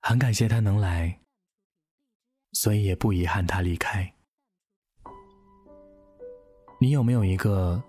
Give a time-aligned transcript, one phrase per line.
[0.00, 1.20] 很感谢他能来，
[2.52, 4.10] 所以也不遗憾他离开。
[6.80, 7.82] 你有没有一个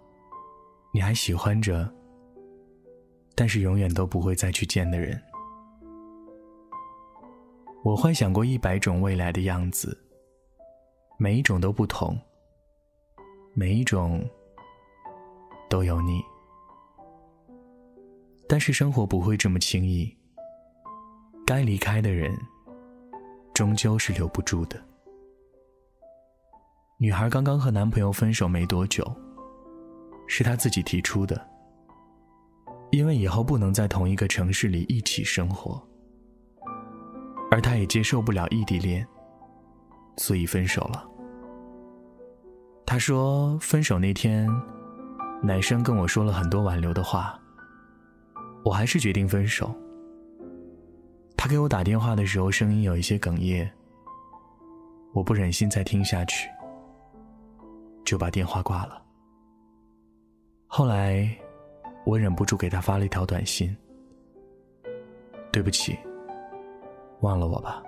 [0.94, 1.90] 你还喜欢着，
[3.36, 5.22] 但是永远都不会再去见的人？
[7.84, 9.98] 我幻想过一百种未来的样子，
[11.18, 12.20] 每一种都不同，
[13.54, 14.28] 每一种
[15.70, 16.22] 都有你。
[18.50, 20.14] 但是生活不会这么轻易，
[21.50, 22.32] 该离开的人，
[23.56, 24.80] 终究是留不住的。
[27.00, 29.04] 女孩刚刚和男朋友分手没多久，
[30.28, 31.44] 是她自己提出的，
[32.92, 35.82] 因为以后不能在同一个城市里一起生活。
[37.50, 39.04] 而她也接受不了异地恋，
[40.18, 41.04] 所以分手了。
[42.86, 44.48] 她说，分手那天，
[45.42, 47.40] 男生跟我说了很多挽留的话，
[48.64, 49.76] 我还是决定分手。
[51.42, 53.66] 他给我打电话的时候，声音有一些哽咽，
[55.14, 56.50] 我不忍心再听下去，
[58.04, 59.02] 就把电话挂了。
[60.68, 61.34] 后来，
[62.06, 63.74] 我忍不住给他发了一条短信
[65.50, 65.98] ：“对不起。”
[67.24, 67.82] 忘了我吧。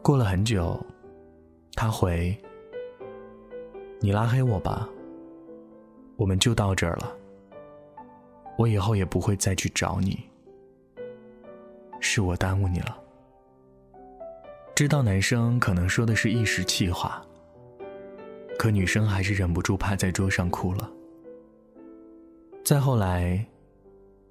[0.00, 0.82] 过了很久，
[1.74, 2.34] 他回
[4.00, 4.88] ：“你拉黑我吧，
[6.16, 7.14] 我们就到这儿了。
[8.56, 10.18] 我以后也不会再去找你，
[12.12, 12.98] 是我耽误你了。”
[14.74, 17.24] 知道男生可能说的是一时气话，
[18.58, 20.90] 可女生还是忍不住趴在桌上哭了。
[22.64, 23.46] 再后来，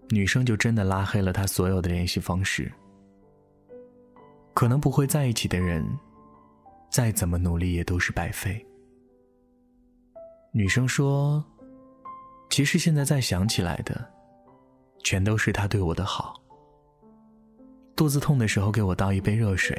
[0.09, 2.69] 女生就真的拉黑了他所有的联系方式。
[4.53, 5.85] 可能不会在一起的人，
[6.91, 8.66] 再怎么努力也都是白费。
[10.52, 11.41] 女生说
[12.50, 14.05] ：“其实现在再想起来的，
[15.02, 16.33] 全都是他对我的好。
[18.00, 19.78] 肚子痛的时候给我倒一杯热水，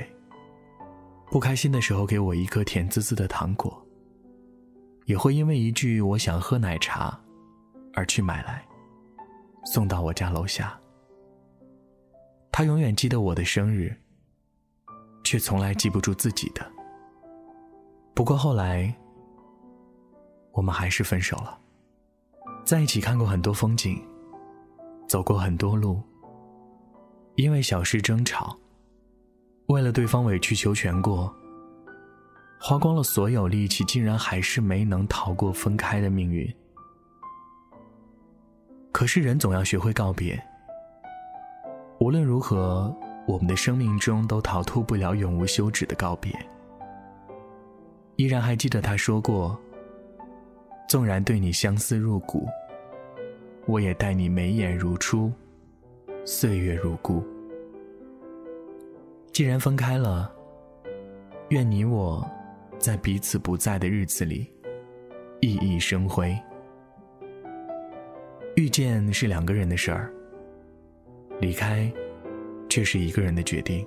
[1.31, 3.83] 不开心的时候给我一颗甜滋滋的糖果，
[5.07, 7.19] 也会因为一句‘我想喝奶茶’
[7.97, 8.62] 而去买来，
[9.65, 10.78] 送到我家楼下。
[12.53, 13.97] 他永远记得我的生日。”
[15.25, 16.71] 却从来记不住自己的。
[18.12, 18.94] 不过后来，
[20.53, 21.59] 我们还是分手了。
[22.67, 23.99] 在一起看过很多风景，
[25.09, 26.03] 走过很多路，
[27.41, 28.55] 因为小事争吵，
[29.69, 31.34] 为了对方委曲求全过，
[32.61, 36.47] 花光了所有力气，竟然还是没能逃过分开的命运。
[38.93, 40.39] 可是人总要学会告别，
[41.99, 42.95] 无论如何。
[43.27, 46.34] 我们的生命中都逃脱不了永无休止的告别。
[48.17, 49.56] 依然还记得他说过
[50.89, 52.49] ：“纵然对你相思入骨，
[53.67, 55.33] 我也待你眉眼如初，
[56.33, 57.25] 岁月如故。”
[59.35, 60.33] 既然分开了，
[61.49, 62.25] 愿你我
[62.79, 64.49] 在彼此不在的日子里
[65.41, 66.39] 熠熠生辉。
[68.55, 70.09] 遇见是两个人的事儿，
[71.41, 71.93] 离开。
[72.69, 73.85] 却是一个人的决定，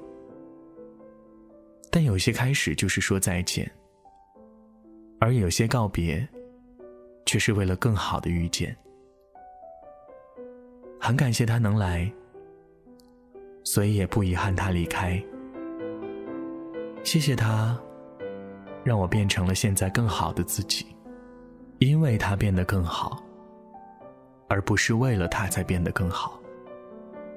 [1.90, 3.72] 但有些开始就是说再见，
[5.22, 6.28] 而有些告别，
[7.26, 8.76] 却是为了更好的遇见。
[11.00, 12.12] 很感谢他能来，
[13.64, 15.22] 所以也不遗憾他离开。
[17.04, 17.78] 谢谢他，
[18.84, 20.86] 让我变成了现在更好的自己，
[21.80, 23.22] 因为他变得更好，
[24.48, 26.40] 而不是为了他才变得更好。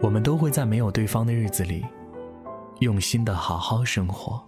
[0.00, 1.84] 我们都会在没有对方的日子里，
[2.80, 4.40] 用心的好好生活，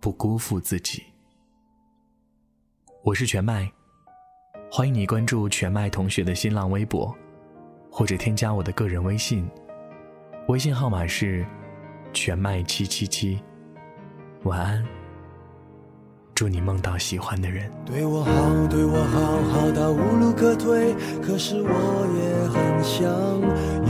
[0.00, 1.02] 不辜负自己。
[3.02, 3.70] 我是全麦，
[4.70, 7.14] 欢迎你关注全麦同学的新浪微博，
[7.90, 9.46] 或者添加我的个人微信，
[10.48, 11.42] 微信号码是
[12.12, 13.40] 全麦七七七。
[14.42, 14.84] 晚安。
[16.34, 17.70] 祝你梦到喜欢的人。
[17.86, 18.32] 对我好，
[18.68, 20.94] 对我好，好到无路可退。
[21.22, 23.08] 可是我也很想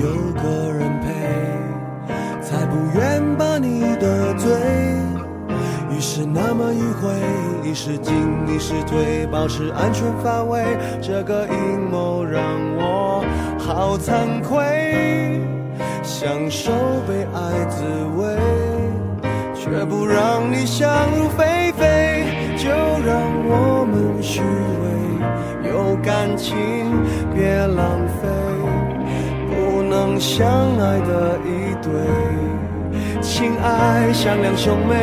[0.00, 4.53] 有个人陪，才不愿把你得罪。
[5.91, 8.15] 于是那么迂回，一时进，
[8.47, 10.62] 一时退，保持安全范围。
[11.03, 12.45] 这个阴谋让
[12.77, 13.24] 我
[13.59, 15.41] 好惭愧，
[16.04, 16.71] 享受
[17.09, 17.83] 被爱滋
[18.16, 18.36] 味，
[19.54, 22.24] 却不让你想入非非。
[22.56, 26.54] 就让我们虚伪，有感情
[27.34, 28.28] 别浪费，
[29.51, 30.47] 不能相
[30.78, 31.91] 爱的一对，
[33.21, 34.95] 情爱像两兄妹，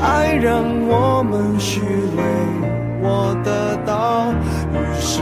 [0.00, 2.22] 爱让我们虚伪，
[3.02, 4.32] 我得到
[4.72, 5.20] 于事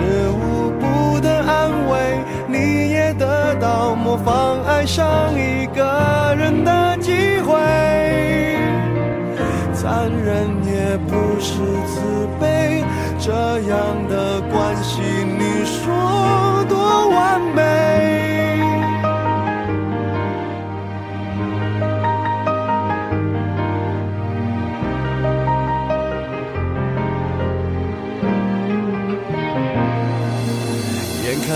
[4.80, 7.52] 爱上一个人的机会。
[9.74, 11.52] 残忍也不是
[11.86, 12.82] 慈悲，
[13.18, 13.30] 这
[13.68, 15.02] 样的关系，
[15.38, 18.49] 你说多完美？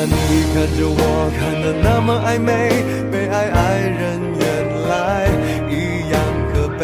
[0.07, 4.43] 你看着我，看得那么暧昧，被爱爱人原
[4.89, 4.93] 来
[5.71, 6.21] 一样
[6.53, 6.83] 可悲，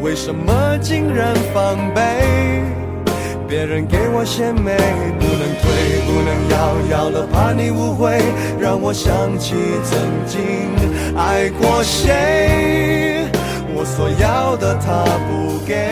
[0.00, 2.00] 为什么竟然防备？
[3.46, 4.74] 别人给我献媚，
[5.20, 5.64] 不能退，
[6.06, 6.56] 不能要，
[6.90, 8.18] 要了怕你误会，
[8.58, 9.54] 让我想起
[9.84, 10.40] 曾经
[11.16, 13.28] 爱过谁，
[13.74, 15.86] 我所要的他不给，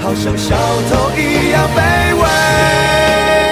[0.00, 0.56] 好像小
[0.88, 3.49] 偷一样卑微。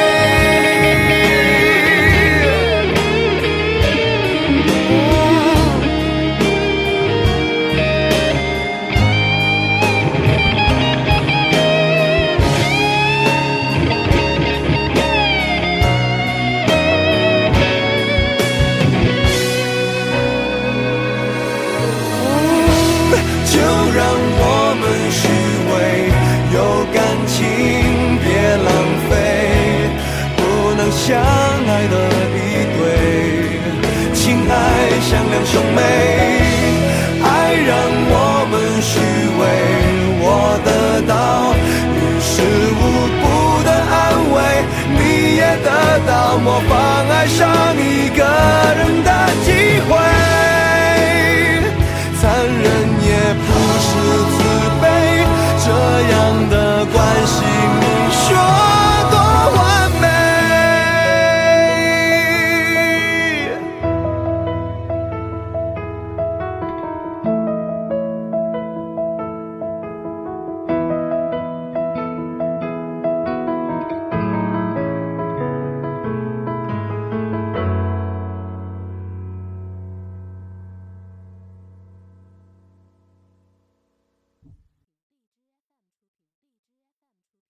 [35.01, 35.81] 像两兄妹，
[37.23, 37.71] 爱让
[38.11, 38.15] 我
[38.51, 38.99] 们虚
[39.39, 39.43] 伪，
[40.21, 40.27] 我
[40.65, 40.69] 得
[41.07, 41.13] 到
[41.95, 42.33] 于事
[42.75, 42.81] 无
[43.21, 43.25] 补
[43.65, 43.97] 的安
[44.35, 44.37] 慰，
[44.99, 45.01] 你
[45.37, 45.69] 也得
[46.07, 46.88] 到模仿。